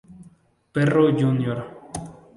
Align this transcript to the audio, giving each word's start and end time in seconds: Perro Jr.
Perro 0.73 1.11
Jr. 1.13 1.59